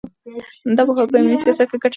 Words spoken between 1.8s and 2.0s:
ګټه رسوي.